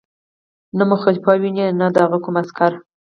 [0.77, 2.71] نه مو خلیفه ویني او نه د هغه کوم عسکر.